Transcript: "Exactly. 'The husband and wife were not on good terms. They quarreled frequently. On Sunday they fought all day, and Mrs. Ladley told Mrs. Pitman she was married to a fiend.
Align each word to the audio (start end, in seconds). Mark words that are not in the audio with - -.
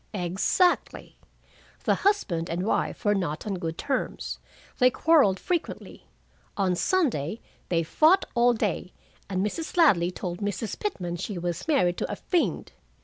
"Exactly. 0.15 1.19
'The 1.83 1.93
husband 1.93 2.49
and 2.49 2.65
wife 2.65 3.05
were 3.05 3.13
not 3.13 3.45
on 3.45 3.59
good 3.59 3.77
terms. 3.77 4.39
They 4.79 4.89
quarreled 4.89 5.39
frequently. 5.39 6.07
On 6.57 6.73
Sunday 6.73 7.39
they 7.69 7.83
fought 7.83 8.25
all 8.33 8.53
day, 8.53 8.93
and 9.29 9.45
Mrs. 9.45 9.77
Ladley 9.77 10.09
told 10.09 10.39
Mrs. 10.39 10.79
Pitman 10.79 11.17
she 11.17 11.37
was 11.37 11.67
married 11.67 11.97
to 11.97 12.11
a 12.11 12.15
fiend. 12.15 12.71